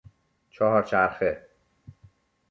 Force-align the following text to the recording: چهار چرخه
چهار 0.49 0.83
چرخه 0.83 1.47